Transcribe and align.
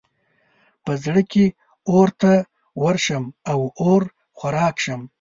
په 0.85 0.91
زړه 1.03 1.21
کې 1.31 1.45
اور 1.91 2.09
ته 2.21 2.31
ورشم 2.83 3.23
او 3.51 3.59
اور 3.83 4.01
خوراک 4.37 4.75
شم. 4.83 5.01